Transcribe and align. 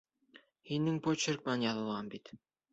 Һинең 0.69 0.97
почерк 1.09 1.45
менән 1.51 1.69
яҙылған 1.69 2.13
бит. 2.17 2.37